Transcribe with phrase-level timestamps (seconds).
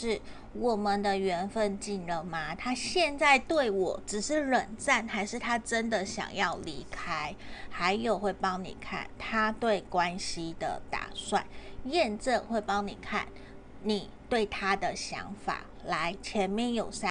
[0.00, 0.18] 是
[0.54, 2.54] 我们的缘分尽了吗？
[2.54, 7.34] 他现在对我只是冷战还是他真的想要离开？
[7.68, 11.44] 还有会帮你看他对关系的打算
[11.84, 13.28] 验证会帮你看
[13.82, 15.66] 你对他的想法。
[15.86, 17.08] 来前面有三